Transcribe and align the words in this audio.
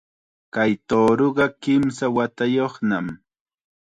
Kay 0.53 0.71
tuuruqa 0.87 1.45
kimsa 1.63 2.05
watayuqnam 2.15 3.05